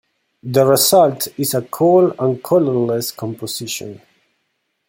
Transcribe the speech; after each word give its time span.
The 0.41 0.65
result 0.65 1.27
is 1.37 1.53
a 1.53 1.61
cold 1.61 2.15
and 2.17 2.43
colorless 2.43 3.11
composition. 3.11 4.01